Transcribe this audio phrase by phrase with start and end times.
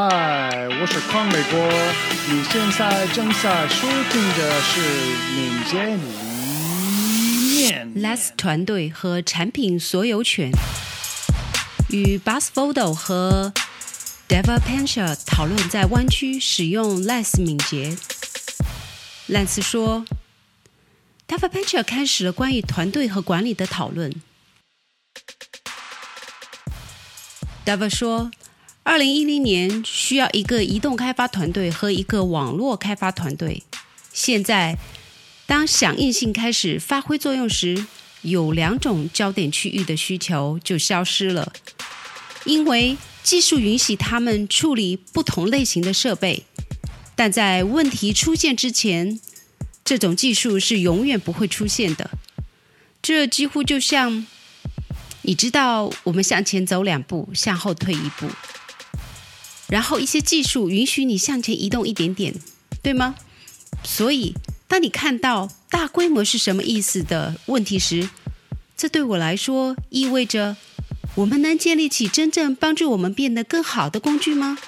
[0.00, 1.58] 嗨，我是康美国，
[2.28, 4.80] 你现在正在收听的是
[5.34, 6.02] 敏捷里
[7.58, 7.92] 面。
[7.96, 10.52] Less 团队和产品所有权
[11.90, 13.52] 与 Busfold 和
[14.28, 17.96] Deva Pensha 讨论在湾区使用 Less 敏捷。
[19.28, 20.04] Less 说
[21.26, 24.14] ，Deva Pensha 开始了关于团队和管理的讨论。
[27.66, 28.30] Deva 说，
[28.88, 33.62] 二零一零年需要一个移动开发团队和一个网络开发团队，
[34.14, 34.78] 现在。
[35.44, 37.86] 当响应性开始发挥作用时，
[38.22, 41.52] 有两种焦点区域的需求就消失了，
[42.44, 46.44] 因为技术允许他们处理不同类型的设备，
[47.14, 49.20] 但在问题出现之前，
[49.84, 52.10] 这种技术是永远不会出现的。
[53.02, 54.26] 这几乎就像，
[55.22, 58.26] 你知道，我们向前走两步，向后退一步，
[59.68, 62.34] 然后一些技术允许你向前移动一点点，
[62.82, 63.14] 对吗？
[63.84, 64.34] 所以。
[64.70, 68.10] 当你看到大规模是什么意思的问题时，
[68.76, 70.58] 这对我来说意味着
[71.14, 74.58] 我们能建立起真正帮助我们变得更好的工具吗？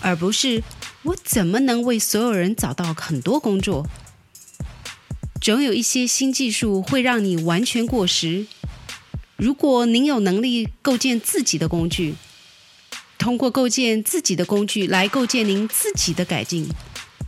[0.00, 0.62] 而不是
[1.02, 3.84] 我怎么能为所有人找到很多工作？
[5.40, 8.46] 总有一些新技术会让你完全过时。
[9.34, 12.14] 如果您有能力构建自己的工具，
[13.22, 16.68] 通过构建自己的工具来构建您自己的改进，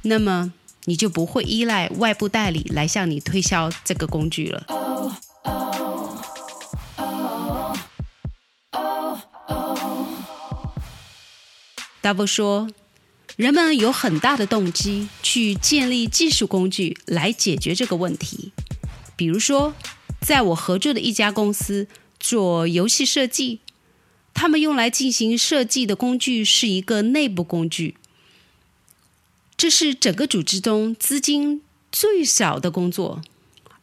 [0.03, 0.53] 那么。
[0.87, 4.67] 你就不会依赖外部代理来向你推销这个工具了。
[12.03, 12.69] Double 说，
[13.37, 18.53] 人们有很大的动机去建立技术工具来解决这个问题。
[19.17, 19.73] 比如说，
[20.21, 21.89] 在我合作的一家公司
[22.21, 23.61] 做游戏设计，
[24.35, 27.97] 他们用来进行设计的工具是一个内部工具。
[29.57, 33.23] 这是整个组织中资金最少的工作，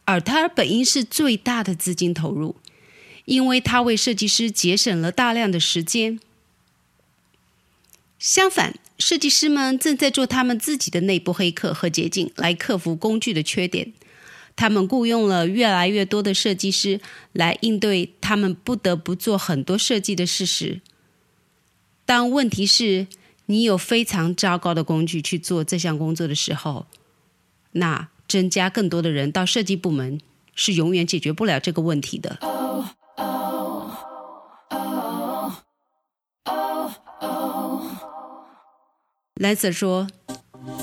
[0.04, 2.54] 而它本应是最大的资金投入，
[3.24, 6.20] 因为它为设计师节省了大量的时间。
[8.18, 13.92] 相反，设计师们正在做他们自己的内部黑客和捷径来克服工具的缺点。
[14.54, 17.00] 他们雇佣了越来越多的设计师
[17.32, 20.80] 来应对他们不得不做很多设计的事实。
[22.04, 23.06] 当问题是，
[23.46, 26.86] 你有非常糟糕的工具去做这项工作的时候，
[27.72, 30.20] 那增加更多的人到设计部门
[30.54, 32.38] 是永远解决不了这个问题的。
[39.34, 40.06] 莱瑟说：“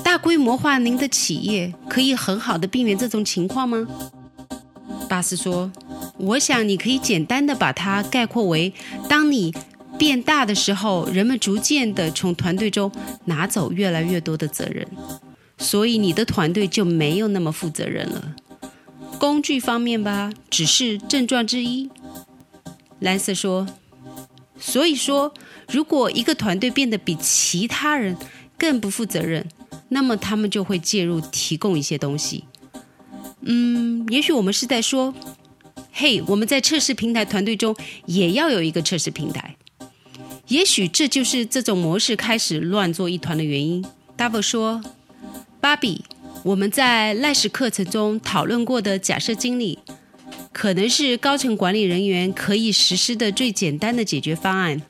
[0.02, 3.86] 大规模化您的企业可以很好的避免这种情况吗？”
[5.08, 5.70] 巴斯说
[6.18, 8.72] ：“我想你可以简单的把它概括为，
[9.08, 9.54] 当你。”
[9.98, 12.90] 变大的时候，人们逐渐的从团队中
[13.26, 14.88] 拿走越来越多的责任，
[15.58, 18.34] 所以你的团队就没有那么负责任了。
[19.18, 21.90] 工具方面吧，只是症状之一。
[23.00, 23.66] 兰瑟说
[24.58, 25.34] ：“所以说，
[25.68, 28.16] 如果一个团队变得比其他人
[28.60, 29.48] 更不负责任，
[29.88, 32.44] 那么他们就会介入，提供一些东西。
[33.40, 35.14] 嗯，也许我们是在说，
[35.90, 39.56] 嘿，我们在测试平台团队中也要有一个测试平台。”
[40.48, 43.82] 也许这就是这种模式开始乱作一团的原因。
[44.18, 44.82] Double 说
[45.58, 46.04] ：“芭比，
[46.42, 49.78] 我们在赖史课程中讨论过的假设经理，
[50.52, 54.82] 可能是高层管理人员可以实施的最简单的解决方案。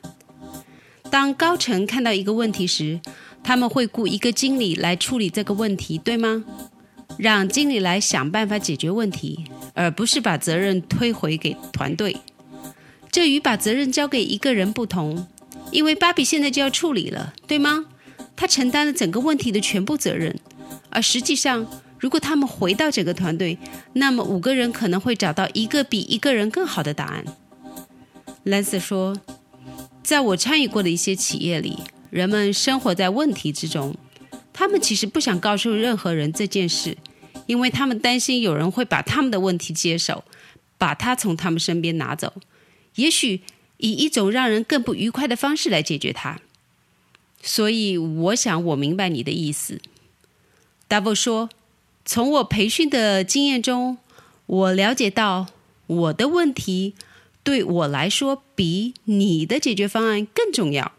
[1.09, 2.99] 当高层看到一个问题时，
[3.43, 6.43] 他们会雇一个经理来处理这个问题，对吗？
[7.17, 12.15] 让经理来想办法解决问题，而不是把责任推回给团队。
[13.11, 15.27] 这与把责任交给一个人不同。”
[15.71, 17.85] 因为芭比现在就要处理了，对吗？
[18.35, 20.37] 他承担了整个问题的全部责任，
[20.89, 21.65] 而实际上，
[21.97, 23.57] 如果他们回到整个团队，
[23.93, 27.23] 那么五个人可能会找到一个比一个人更好的答案。
[28.43, 29.15] 兰斯说，
[30.03, 31.77] 在我参与过的一些企业里，
[32.11, 33.95] 人们生活在问题之中，
[34.53, 36.95] 他们其实不想告诉任何人这件事，
[37.47, 40.23] 因为他们担心有人会把他们的问题接手，
[40.77, 42.31] 把它从他们身边拿走，
[42.93, 43.41] 也许。
[43.83, 46.39] 以一种让人更不愉快的方式来解决它，
[47.41, 49.81] 所以我想我明白你的意思。
[50.87, 51.49] Double 说
[52.05, 53.97] ：“从我培训的经验中，
[54.45, 55.47] 我了解到
[55.87, 56.93] 我的问题
[57.41, 60.91] 对我来说比你的解决方案更重要，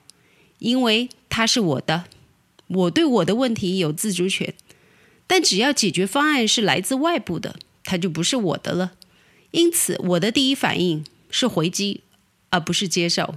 [0.62, 2.04] 因为它是我的，
[2.68, 4.54] 我对我的问题有自主权。
[5.26, 8.92] 但只要解决方案是来自外部的，它就不是我的了。
[9.50, 12.02] 因此，我的第一反应是回击，
[12.50, 13.34] 而不是接受。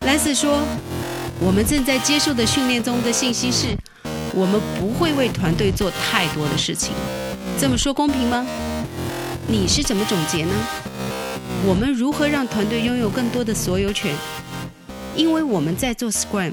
[0.00, 0.66] 来自说。
[1.44, 3.76] 我们正在接受的训练中的信息是，
[4.32, 6.94] 我们不会为团队做太多的事情。
[7.58, 8.46] 这么说公平吗？
[9.48, 10.54] 你是怎么总结呢？
[11.66, 14.14] 我们如何让团队拥有更多的所有权？
[15.16, 16.52] 因为我们在做 Scrum，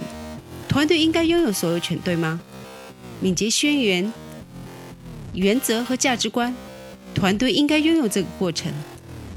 [0.67, 2.39] 团队应该拥有所有权，对吗？
[3.19, 4.11] 敏捷宣言、
[5.33, 6.55] 原则和价值观，
[7.13, 8.73] 团队应该拥有这个过程。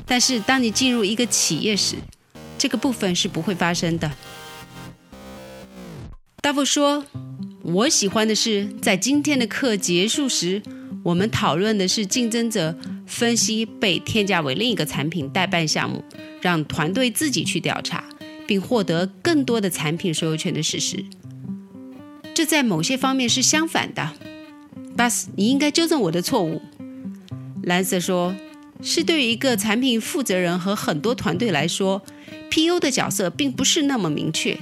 [0.06, 1.96] 但是当你进入一个企业时，
[2.56, 4.10] 这个部分是不会发生的。
[6.52, 7.02] 大夫说
[7.64, 10.60] ：“我喜欢的是，在今天的课结束时，
[11.02, 12.76] 我们讨论的是竞争者
[13.06, 16.04] 分析被添加为另一个产品代办项目，
[16.42, 18.04] 让团队自己去调查，
[18.46, 21.02] 并获得更多的产品所有权的事实。
[22.34, 24.12] 这在某些方面是相反的。”
[24.94, 26.60] 巴斯，你应该纠正我的错误。
[27.62, 28.36] 蓝色说
[28.84, 32.02] ：“是对于一个产品负责人和很多团队来说。
[32.50, 34.58] ”，PU 的角色并不是那么明确，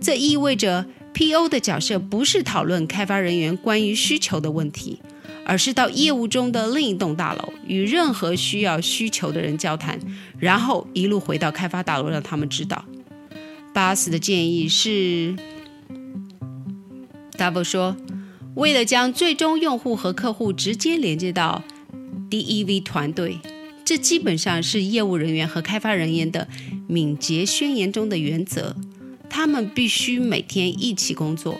[0.00, 1.48] 这意味着 P.O.
[1.48, 5.00] 的角色不是讨论开发人员关于需求的问题，
[5.44, 9.98] 而是到业务中的另一栋大楼与任何需要需求的人交谈，
[10.38, 12.84] 然后一路回到开发大楼让他们知道。
[13.74, 15.34] 巴斯的建议是
[17.38, 17.96] ，Double 说，
[18.54, 21.62] 为了将最终用户和客户直接连接到
[22.30, 22.80] D.E.V.
[22.80, 23.38] 团队。
[23.84, 26.46] 这基本上是业务人员和开发人员的
[26.86, 28.76] 敏捷宣言中的原则，
[29.34, 31.58] 他们必须每天一起工作。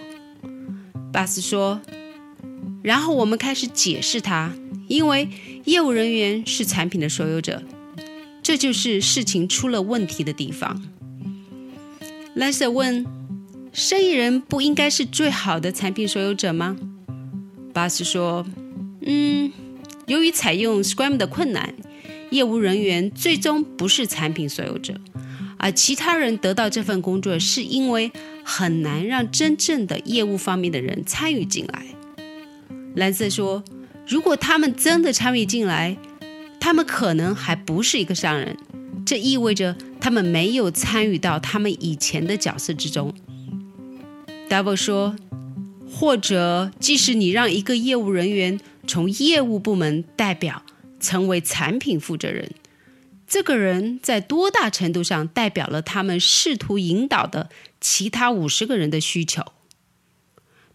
[1.11, 1.81] 巴斯说，
[2.83, 4.53] 然后我们开始解释它，
[4.89, 5.27] 因为
[5.65, 7.63] 业务人员是产品的所有者，
[8.43, 10.83] 这就是事情出了问题的地方。
[12.35, 13.07] 莱瑟问
[13.73, 16.77] ：“生意人不应该是最好的产品所有者吗？”
[17.73, 18.45] 巴斯说
[19.01, 19.51] ：“嗯，
[20.07, 21.75] 由于采用 Scrum 的困难。”
[22.31, 24.99] 业务人员最终不是产品所有者，
[25.62, 28.11] 而其他人得到这份工作是因为
[28.44, 31.87] 很难让真正的业务方面的人参与进来。
[32.97, 33.62] 蓝色说
[34.06, 35.97] ：“如果他们真的参与进来，
[36.59, 38.56] 他们可能还不是一个商人，
[39.06, 43.15] 这意味着他们没有参与到他们以前的角色之中。
[44.50, 45.15] ”Double 说
[45.88, 50.62] ：“或者，即使你让一个业务人员从业务部门代表。”
[51.03, 52.49] 成为产品负责人，
[53.32, 57.49] 这个人在多大程度上代表了他们试图引导的
[57.81, 59.55] 其他五十个人的需求？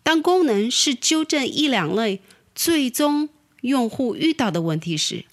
[0.01, 2.19] 当功能是纠正一两类
[2.55, 3.29] 最终
[3.61, 5.25] 用户遇到的问题时，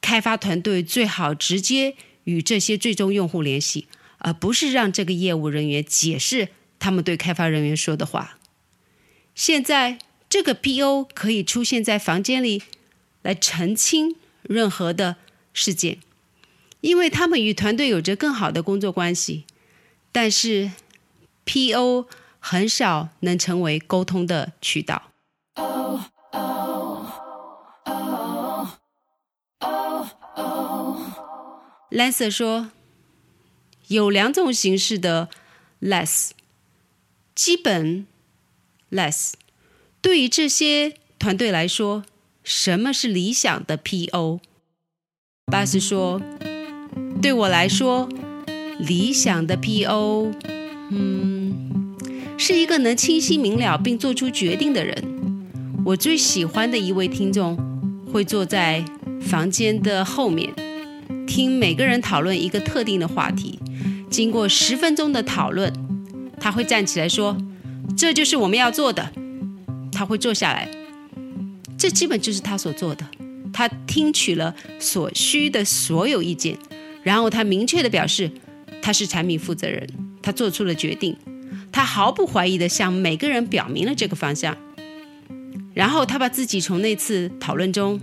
[0.00, 1.94] 开发团队最好直接
[2.24, 3.86] 与这些最终用户联系，
[4.18, 6.48] 而不是让这个业务人员解释
[6.80, 8.40] 他们对开发人员说的话。
[9.36, 11.04] 现在，这个 P.O.
[11.04, 12.64] 可以出现在房间里。
[13.22, 15.16] 来澄清任何的
[15.52, 15.98] 事件，
[16.80, 19.44] 因为他们与团队有着更好的工作关系。
[20.12, 20.72] 但是
[21.44, 22.06] ，P.O.
[22.38, 25.10] 很少能成为沟通的渠道。
[31.90, 32.70] Lancer 说，
[33.88, 35.28] 有两种形式的
[35.80, 36.30] less，
[37.34, 38.06] 基本
[38.90, 39.32] less，
[40.00, 42.04] 对于这些团队来说。
[42.42, 44.40] 什么是理想的 P.O.？
[45.44, 46.20] 巴斯说
[47.20, 48.08] ：“对我来说，
[48.78, 50.32] 理想的 P.O.，
[50.90, 51.94] 嗯，
[52.38, 55.04] 是一个能清晰明了并做出决定的人。
[55.84, 57.58] 我最喜欢的一位听众
[58.10, 58.82] 会坐在
[59.20, 60.50] 房间的后面，
[61.26, 63.58] 听每个人讨论一个特定的话题。
[64.08, 65.70] 经过十分钟的讨论，
[66.40, 67.36] 他会站起来说
[67.96, 69.12] ：‘这就是我们要做的。’
[69.92, 70.68] 他会坐下来。”
[71.76, 73.06] 这基本就是他所做的。
[73.52, 76.56] 他听取了所需的所有意见，
[77.02, 78.30] 然后他明确的表示
[78.82, 79.88] 他是产品负责人。
[80.22, 81.16] 他做出了决定，
[81.72, 84.54] 他毫不怀疑的向每个人表明了这个方向。
[85.72, 87.98] 然后他把自己从那次讨论中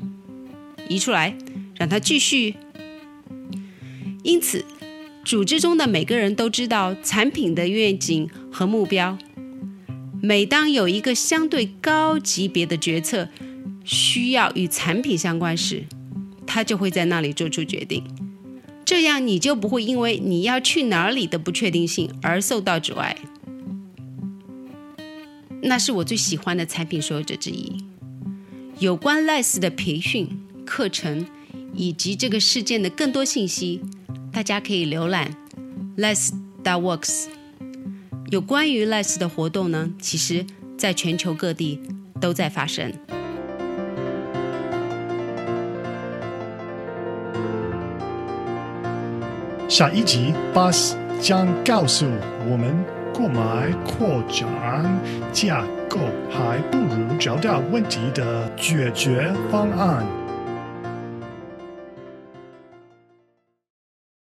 [0.90, 1.38] 移出来，
[1.78, 2.56] 让他继续。
[4.24, 4.66] 因此，
[5.24, 9.16] 组织中的每个人都知道产品的愿景和目标。
[10.20, 13.30] 每当有一个相对高级别的决策，
[13.86, 15.86] 需要与产品相关时，
[16.48, 18.04] 他就会在那里做出决定。
[18.88, 23.18] 这样你就不会因为你要去哪里的不确定性而受到阻碍。
[25.62, 27.84] 那是我最喜欢的产品所有者之一。
[28.80, 30.30] 有关 Less 的培训
[30.66, 31.28] 课程
[31.74, 33.82] 以及这个事件的更多信息，
[34.32, 35.36] 大家可以浏览
[35.98, 36.32] Less
[36.64, 37.26] that works。
[38.32, 40.46] 有关于 Less 的活动呢，其实
[40.78, 41.82] 在全球各地
[42.22, 42.94] 都在发生。
[49.68, 52.06] 下一集，，Bus 将告诉
[52.50, 52.74] 我们
[53.14, 54.48] 购买扩展
[55.34, 56.00] 架构，
[56.32, 60.06] 还不如找到问题的解决方案。